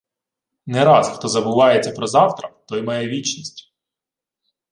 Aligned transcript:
Не 0.65 0.83
раз, 0.85 1.09
хто 1.17 1.27
забувається 1.27 1.91
про 1.91 2.07
завтра, 2.07 2.53
той 2.67 2.81
має 2.81 3.07
вічність. 3.07 3.73